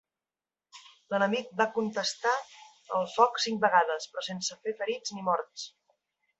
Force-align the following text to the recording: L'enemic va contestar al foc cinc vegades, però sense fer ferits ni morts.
L'enemic 1.13 1.51
va 1.59 1.67
contestar 1.75 2.33
al 3.01 3.07
foc 3.19 3.39
cinc 3.45 3.63
vegades, 3.69 4.11
però 4.15 4.27
sense 4.31 4.61
fer 4.65 4.77
ferits 4.83 5.19
ni 5.19 5.31
morts. 5.33 5.71